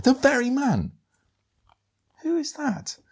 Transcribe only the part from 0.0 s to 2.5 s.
The very man!" "Who